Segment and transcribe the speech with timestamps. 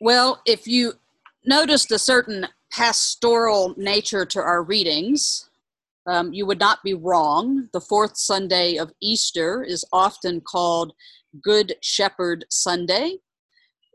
[0.00, 0.92] Well, if you
[1.44, 5.50] noticed a certain pastoral nature to our readings,
[6.06, 7.68] um, you would not be wrong.
[7.72, 10.92] The fourth Sunday of Easter is often called
[11.42, 13.16] Good Shepherd Sunday.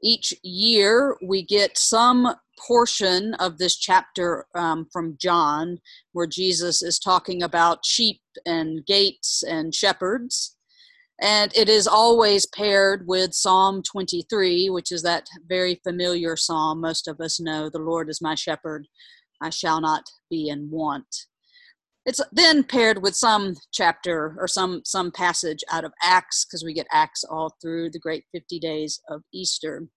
[0.03, 2.35] Each year, we get some
[2.67, 5.79] portion of this chapter um, from John
[6.11, 10.57] where Jesus is talking about sheep and gates and shepherds.
[11.21, 17.07] And it is always paired with Psalm 23, which is that very familiar psalm most
[17.07, 18.87] of us know The Lord is my shepherd,
[19.41, 21.05] I shall not be in want.
[22.05, 26.73] It's then paired with some chapter or some some passage out of Acts because we
[26.73, 29.87] get Acts all through the great 50 days of Easter.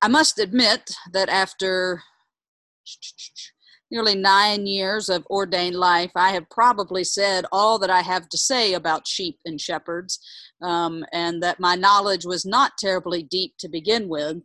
[0.00, 2.02] I must admit that after
[3.94, 8.36] nearly nine years of ordained life, I have probably said all that I have to
[8.36, 10.18] say about sheep and shepherds,
[10.60, 14.38] um, and that my knowledge was not terribly deep to begin with.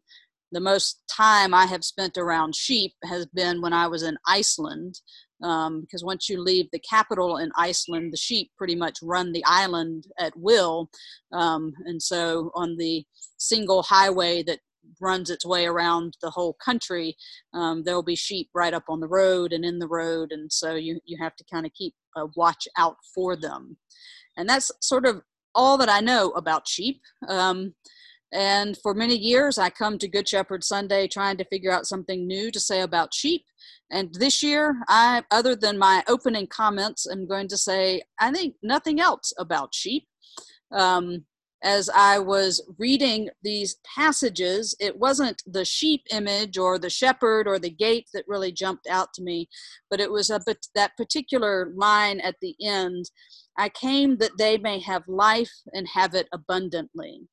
[0.52, 5.00] The most time I have spent around sheep has been when I was in Iceland,
[5.42, 9.44] um, because once you leave the capital in Iceland, the sheep pretty much run the
[9.48, 10.92] island at will.
[11.34, 13.04] Um, and so on the
[13.38, 14.60] single highway that
[15.02, 17.16] runs its way around the whole country,
[17.54, 20.52] um, there will be sheep right up on the road and in the road, and
[20.52, 23.78] so you you have to kind of keep a watch out for them,
[24.38, 25.22] and that's sort of
[25.56, 27.02] all that I know about sheep.
[27.28, 27.74] Um,
[28.32, 32.28] and for many years, I come to Good Shepherd Sunday trying to figure out something
[32.28, 33.44] new to say about sheep.
[33.92, 38.56] And this year, I, other than my opening comments, I'm going to say I think
[38.62, 40.06] nothing else about sheep.
[40.72, 41.26] Um,
[41.64, 47.60] as I was reading these passages, it wasn't the sheep image or the shepherd or
[47.60, 49.50] the gate that really jumped out to me,
[49.90, 50.40] but it was a,
[50.76, 53.10] that particular line at the end
[53.58, 57.28] I came that they may have life and have it abundantly.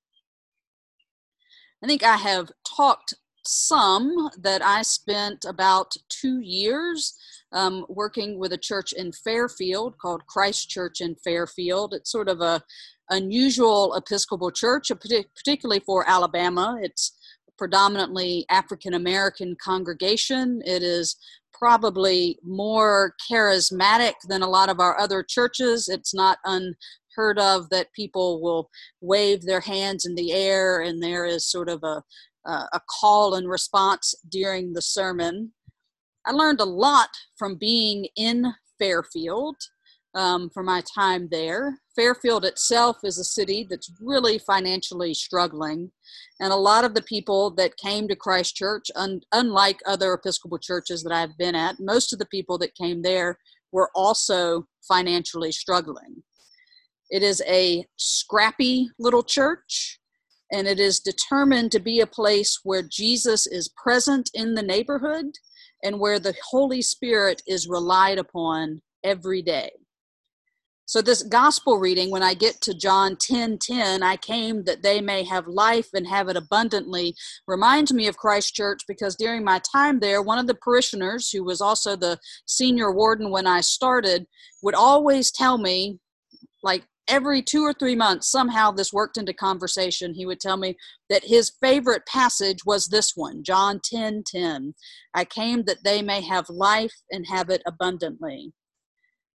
[1.82, 3.14] I think I have talked
[3.46, 7.16] some that I spent about two years
[7.52, 11.94] um, working with a church in Fairfield called Christ Church in Fairfield.
[11.94, 12.62] It's sort of a
[13.10, 14.90] unusual Episcopal church,
[15.36, 16.78] particularly for Alabama.
[16.82, 17.12] It's
[17.58, 20.60] predominantly African American congregation.
[20.64, 21.16] It is
[21.52, 25.88] probably more charismatic than a lot of our other churches.
[25.88, 28.68] It's not unheard of that people will
[29.00, 32.02] wave their hands in the air and there is sort of a,
[32.46, 35.52] a call and response during the sermon.
[36.26, 39.56] I learned a lot from being in Fairfield
[40.14, 41.78] um, for my time there.
[41.96, 45.90] Fairfield itself is a city that's really financially struggling.
[46.38, 50.58] And a lot of the people that came to Christ Church, un- unlike other Episcopal
[50.58, 53.38] churches that I've been at, most of the people that came there
[53.72, 56.22] were also financially struggling.
[57.10, 59.98] It is a scrappy little church,
[60.52, 65.26] and it is determined to be a place where Jesus is present in the neighborhood
[65.82, 69.70] and where the Holy Spirit is relied upon every day.
[70.88, 75.00] So this gospel reading, when I get to John 10 10, I came that they
[75.00, 77.16] may have life and have it abundantly,
[77.48, 81.42] reminds me of Christ Church because during my time there, one of the parishioners, who
[81.42, 84.28] was also the senior warden when I started,
[84.62, 85.98] would always tell me,
[86.62, 90.14] like every two or three months, somehow this worked into conversation.
[90.14, 90.76] He would tell me
[91.10, 94.74] that his favorite passage was this one, John 10 10.
[95.12, 98.52] I came that they may have life and have it abundantly.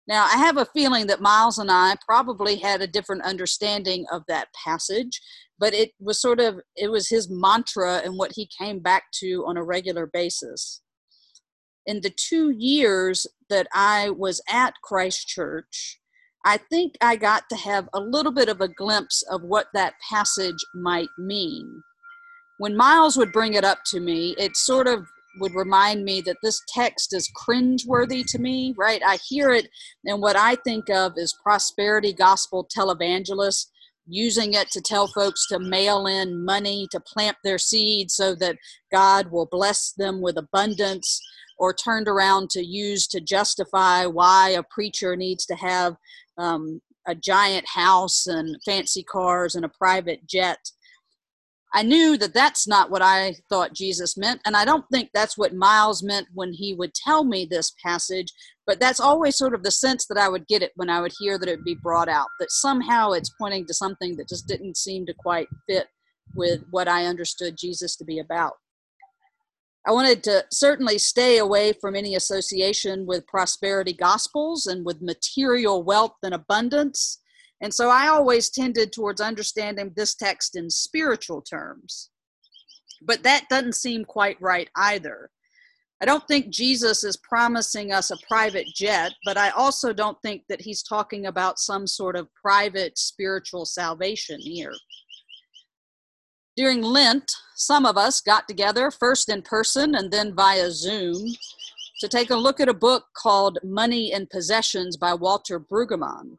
[0.07, 4.23] Now, I have a feeling that Miles and I probably had a different understanding of
[4.27, 5.21] that passage,
[5.59, 9.45] but it was sort of it was his mantra and what he came back to
[9.47, 10.81] on a regular basis.
[11.85, 15.99] In the 2 years that I was at Christ Church,
[16.43, 19.93] I think I got to have a little bit of a glimpse of what that
[20.09, 21.83] passage might mean.
[22.57, 25.05] When Miles would bring it up to me, it sort of
[25.39, 29.01] would remind me that this text is cringeworthy to me, right?
[29.05, 29.67] I hear it,
[30.05, 33.67] and what I think of is prosperity gospel televangelists
[34.07, 38.57] using it to tell folks to mail in money to plant their seeds so that
[38.91, 41.21] God will bless them with abundance,
[41.57, 45.95] or turned around to use to justify why a preacher needs to have
[46.39, 50.57] um, a giant house and fancy cars and a private jet
[51.73, 55.37] I knew that that's not what I thought Jesus meant, and I don't think that's
[55.37, 58.33] what Miles meant when he would tell me this passage,
[58.67, 61.13] but that's always sort of the sense that I would get it when I would
[61.17, 64.47] hear that it would be brought out, that somehow it's pointing to something that just
[64.47, 65.87] didn't seem to quite fit
[66.35, 68.53] with what I understood Jesus to be about.
[69.87, 75.83] I wanted to certainly stay away from any association with prosperity gospels and with material
[75.83, 77.20] wealth and abundance
[77.61, 82.09] and so I always tended towards understanding this text in spiritual terms.
[83.03, 85.29] But that doesn't seem quite right either.
[86.01, 90.41] I don't think Jesus is promising us a private jet, but I also don't think
[90.49, 94.73] that he's talking about some sort of private spiritual salvation here.
[96.57, 101.35] During Lent, some of us got together, first in person and then via Zoom,
[101.99, 106.37] to take a look at a book called Money and Possessions by Walter Brueggemann.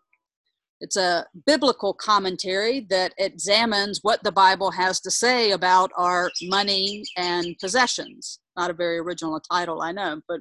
[0.82, 7.05] It's a biblical commentary that examines what the Bible has to say about our money
[7.17, 8.40] and possessions.
[8.56, 10.40] Not a very original title, I know, but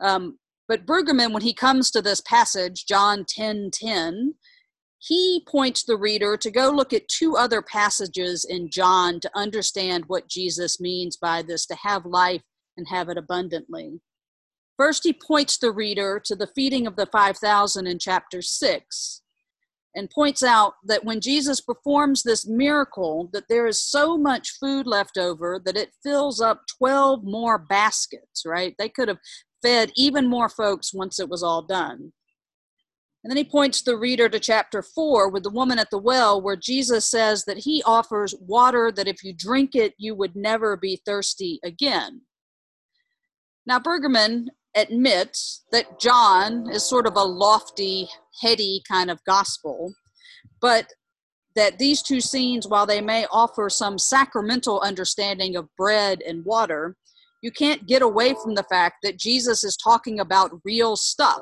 [0.00, 4.34] um, but Brueggemann, when he comes to this passage, John 10 10,
[4.98, 10.04] he points the reader to go look at two other passages in John to understand
[10.06, 12.42] what Jesus means by this to have life
[12.78, 14.00] and have it abundantly.
[14.78, 19.20] First, he points the reader to the feeding of the 5,000 in chapter 6
[19.94, 24.86] and points out that when Jesus performs this miracle that there is so much food
[24.86, 28.74] left over that it fills up 12 more baskets, right?
[28.78, 29.18] They could have
[29.62, 32.12] fed even more folks once it was all done.
[33.22, 36.42] And then he points the reader to chapter 4 with the woman at the well,
[36.42, 40.76] where Jesus says that he offers water that if you drink it, you would never
[40.76, 42.20] be thirsty again.
[43.66, 48.08] Now, Brueggemann admits that John is sort of a lofty,
[48.40, 49.94] heady kind of gospel,
[50.60, 50.92] but
[51.56, 56.96] that these two scenes, while they may offer some sacramental understanding of bread and water,
[57.42, 61.40] you can't get away from the fact that Jesus is talking about real stuff.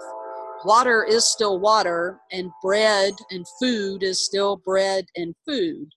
[0.64, 5.88] Water is still water, and bread and food is still bread and food.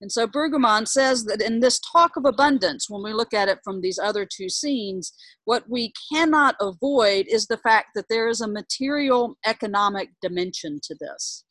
[0.00, 3.58] And so Brueggemann says that in this talk of abundance, when we look at it
[3.62, 5.12] from these other two scenes,
[5.44, 10.96] what we cannot avoid is the fact that there is a material economic dimension to
[10.98, 11.44] this.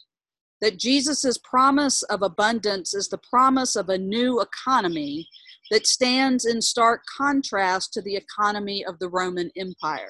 [0.62, 5.28] That Jesus' promise of abundance is the promise of a new economy
[5.70, 10.10] that stands in stark contrast to the economy of the Roman Empire.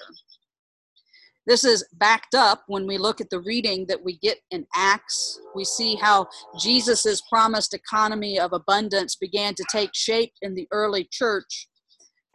[1.49, 5.39] This is backed up when we look at the reading that we get in Acts.
[5.55, 6.27] We see how
[6.59, 11.67] Jesus' promised economy of abundance began to take shape in the early church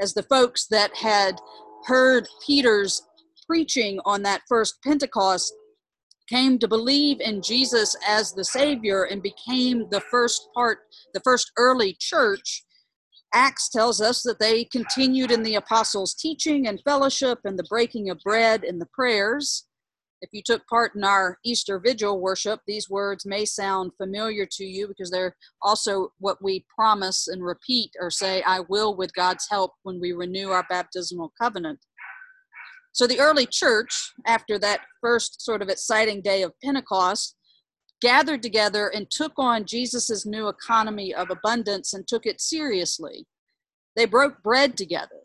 [0.00, 1.36] as the folks that had
[1.86, 3.02] heard Peter's
[3.46, 5.54] preaching on that first Pentecost
[6.28, 10.78] came to believe in Jesus as the Savior and became the first part,
[11.12, 12.64] the first early church
[13.34, 18.08] Acts tells us that they continued in the apostles' teaching and fellowship and the breaking
[18.08, 19.66] of bread and the prayers.
[20.20, 24.64] If you took part in our Easter Vigil worship, these words may sound familiar to
[24.64, 29.46] you because they're also what we promise and repeat or say, I will with God's
[29.50, 31.80] help when we renew our baptismal covenant.
[32.92, 37.36] So the early church, after that first sort of exciting day of Pentecost,
[38.04, 43.26] gathered together and took on Jesus' new economy of abundance and took it seriously.
[43.96, 45.22] They broke bread together,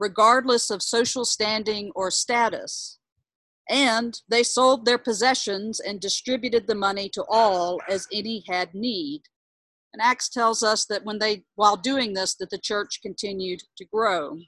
[0.00, 2.98] regardless of social standing or status.
[3.68, 9.24] And they sold their possessions and distributed the money to all as any had need.
[9.92, 13.84] And Acts tells us that when they, while doing this, that the church continued to
[13.84, 14.38] grow.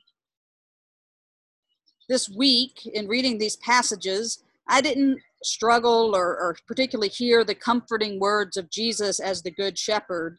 [2.09, 8.19] This week, in reading these passages, I didn't struggle or, or particularly hear the comforting
[8.19, 10.39] words of Jesus as the Good Shepherd.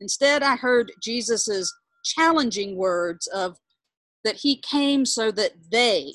[0.00, 1.72] Instead, I heard Jesus's
[2.04, 3.56] challenging words of
[4.24, 6.12] that he came so that they,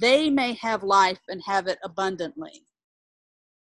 [0.00, 2.64] they may have life and have it abundantly.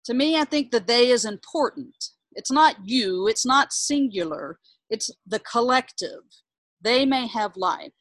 [0.05, 1.95] To me, I think that they is important.
[2.33, 4.59] It's not you, it's not singular,
[4.91, 6.23] it's the collective.
[6.81, 7.93] They may have life.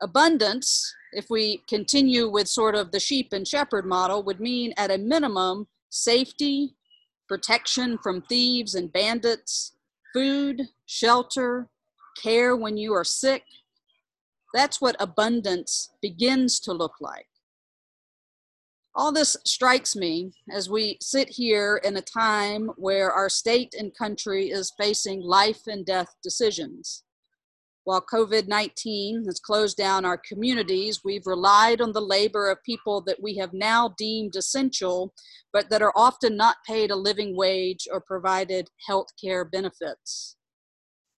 [0.00, 4.90] Abundance if we continue with sort of the sheep and shepherd model, would mean at
[4.90, 6.74] a minimum safety,
[7.26, 9.72] protection from thieves and bandits,
[10.12, 11.68] food, shelter,
[12.22, 13.44] care when you are sick.
[14.52, 17.28] That's what abundance begins to look like.
[18.94, 23.96] All this strikes me as we sit here in a time where our state and
[23.96, 27.04] country is facing life and death decisions.
[27.86, 33.00] While COVID 19 has closed down our communities, we've relied on the labor of people
[33.02, 35.14] that we have now deemed essential,
[35.52, 40.34] but that are often not paid a living wage or provided health care benefits.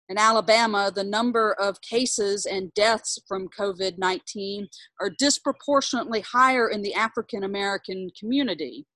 [0.09, 4.67] In Alabama, the number of cases and deaths from COVID 19
[5.01, 8.87] are disproportionately higher in the African American community.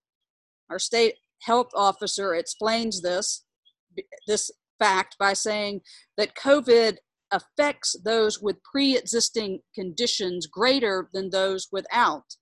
[0.71, 3.45] Our state health officer explains this,
[4.27, 4.51] this
[4.81, 5.83] fact by saying
[6.17, 6.97] that COVID
[7.33, 12.37] affects those with pre existing conditions greater than those without.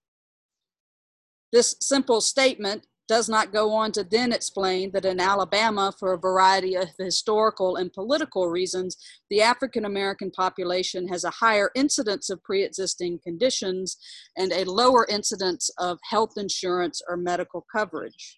[1.52, 6.18] This simple statement does not go on to then explain that in Alabama, for a
[6.18, 8.99] variety of historical and political reasons,
[9.30, 13.97] the African American population has a higher incidence of pre existing conditions
[14.37, 18.37] and a lower incidence of health insurance or medical coverage.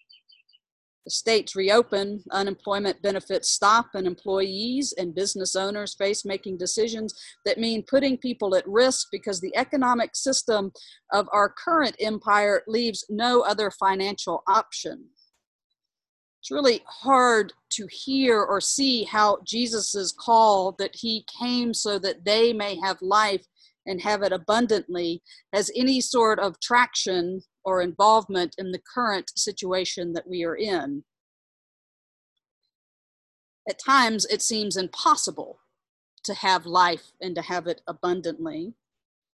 [1.05, 7.57] The states reopen, unemployment benefits stop, and employees and business owners face making decisions that
[7.57, 10.71] mean putting people at risk because the economic system
[11.11, 15.09] of our current empire leaves no other financial option.
[16.41, 22.25] It's really hard to hear or see how Jesus' call that he came so that
[22.25, 23.45] they may have life
[23.87, 30.13] and have it abundantly has any sort of traction or involvement in the current situation
[30.13, 31.03] that we are in.
[33.69, 35.59] At times, it seems impossible
[36.23, 38.73] to have life and to have it abundantly.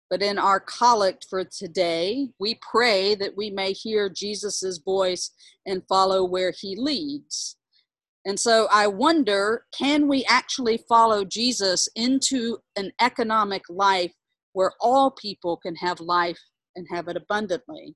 [0.09, 5.31] But in our collect for today, we pray that we may hear Jesus' voice
[5.65, 7.57] and follow where he leads.
[8.25, 14.13] And so I wonder can we actually follow Jesus into an economic life
[14.53, 16.39] where all people can have life
[16.75, 17.95] and have it abundantly?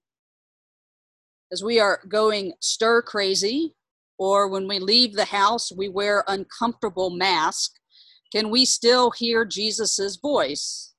[1.52, 3.74] As we are going stir crazy,
[4.18, 7.80] or when we leave the house, we wear uncomfortable masks,
[8.32, 10.94] can we still hear Jesus' voice?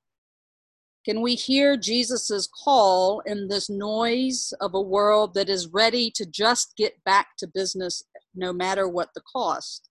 [1.05, 6.25] Can we hear Jesus' call in this noise of a world that is ready to
[6.25, 8.03] just get back to business
[8.35, 9.89] no matter what the cost?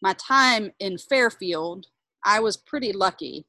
[0.00, 1.86] My time in Fairfield,
[2.24, 3.46] I was pretty lucky.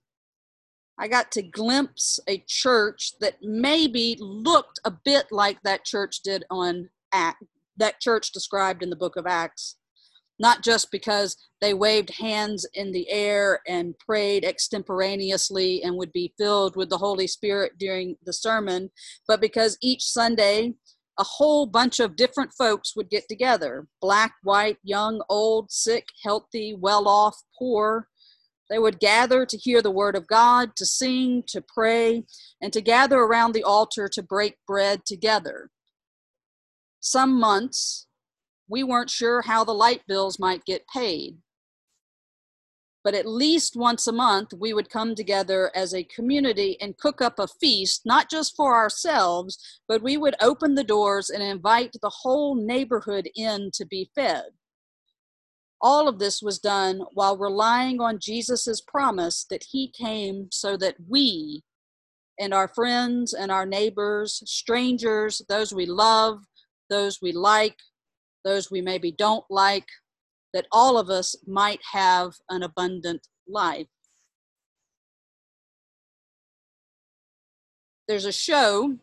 [0.99, 6.43] I got to glimpse a church that maybe looked a bit like that church did
[6.49, 7.43] on Act,
[7.77, 9.77] that church described in the book of Acts.
[10.39, 16.33] Not just because they waved hands in the air and prayed extemporaneously and would be
[16.37, 18.89] filled with the Holy Spirit during the sermon,
[19.27, 20.73] but because each Sunday
[21.19, 26.75] a whole bunch of different folks would get together black, white, young, old, sick, healthy,
[26.77, 28.07] well off, poor,
[28.73, 32.23] they would gather to hear the word of God, to sing, to pray,
[32.59, 35.69] and to gather around the altar to break bread together.
[36.99, 38.07] Some months,
[38.67, 41.37] we weren't sure how the light bills might get paid.
[43.03, 47.21] But at least once a month, we would come together as a community and cook
[47.21, 51.95] up a feast, not just for ourselves, but we would open the doors and invite
[52.01, 54.45] the whole neighborhood in to be fed.
[55.85, 60.95] All of this was done while relying on Jesus' promise that he came so that
[61.09, 61.61] we
[62.39, 66.39] and our friends and our neighbors, strangers, those we love,
[66.89, 67.75] those we like,
[68.45, 69.87] those we maybe don't like,
[70.53, 73.87] that all of us might have an abundant life.
[78.07, 78.97] There's a show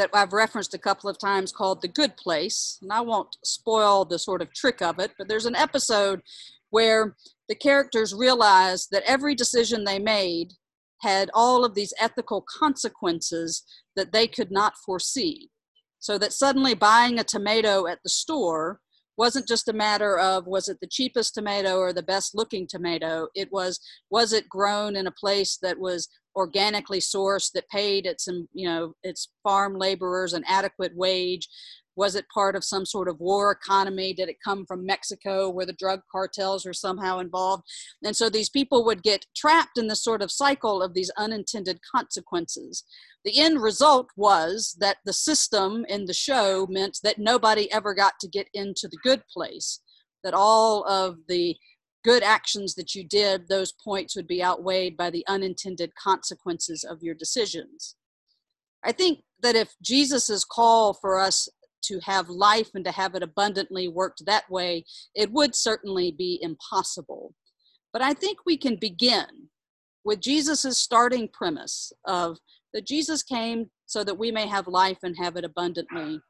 [0.00, 2.78] that I've referenced a couple of times called The Good Place.
[2.80, 6.22] And I won't spoil the sort of trick of it, but there's an episode
[6.70, 7.16] where
[7.50, 10.54] the characters realize that every decision they made
[11.02, 13.62] had all of these ethical consequences
[13.94, 15.50] that they could not foresee.
[15.98, 18.80] So that suddenly buying a tomato at the store
[19.18, 23.28] wasn't just a matter of was it the cheapest tomato or the best looking tomato
[23.34, 23.78] it was
[24.08, 28.94] was it grown in a place that was organically sourced that paid its you know
[29.02, 31.48] its farm laborers an adequate wage?
[31.96, 34.14] Was it part of some sort of war economy?
[34.14, 37.64] Did it come from mexico where the drug cartels are somehow involved?
[38.02, 41.80] And so these people would get trapped in this sort of cycle of these unintended
[41.94, 42.84] consequences.
[43.24, 48.14] The end result was that the system in the show meant that nobody ever got
[48.20, 49.80] to get into the good place
[50.22, 51.56] that all of the
[52.02, 57.02] good actions that you did, those points would be outweighed by the unintended consequences of
[57.02, 57.96] your decisions.
[58.84, 61.48] I think that if Jesus' call for us
[61.82, 66.38] to have life and to have it abundantly worked that way, it would certainly be
[66.42, 67.34] impossible.
[67.92, 69.48] But I think we can begin
[70.04, 72.38] with Jesus' starting premise of
[72.72, 76.20] that Jesus came so that we may have life and have it abundantly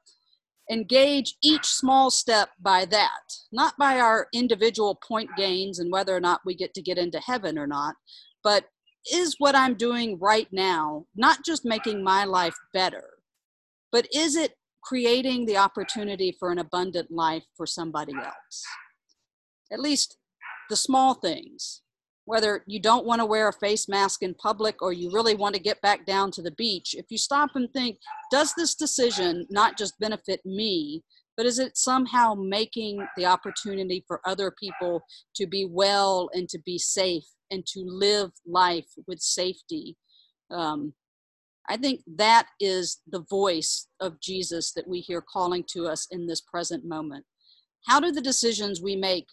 [0.70, 6.20] engage each small step by that, not by our individual point gains and whether or
[6.20, 7.96] not we get to get into heaven or not,
[8.42, 8.66] but
[9.12, 13.08] is what I'm doing right now not just making my life better,
[13.90, 18.64] but is it creating the opportunity for an abundant life for somebody else?
[19.72, 20.18] At least
[20.68, 21.82] the small things
[22.30, 25.52] whether you don't want to wear a face mask in public or you really want
[25.52, 27.98] to get back down to the beach, if you stop and think,
[28.30, 31.02] does this decision not just benefit me,
[31.36, 35.02] but is it somehow making the opportunity for other people
[35.34, 39.96] to be well and to be safe and to live life with safety?
[40.52, 40.92] Um,
[41.68, 46.28] I think that is the voice of Jesus that we hear calling to us in
[46.28, 47.24] this present moment.
[47.88, 49.26] How do the decisions we make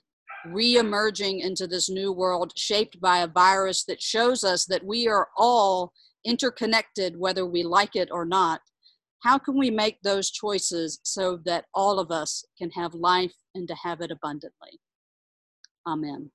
[0.54, 5.30] re-emerging into this new world shaped by a virus that shows us that we are
[5.38, 5.94] all
[6.26, 8.62] interconnected whether we like it or not.
[9.24, 13.68] How can we make those choices so that all of us can have life and
[13.68, 14.80] to have it abundantly?
[15.88, 16.32] Amen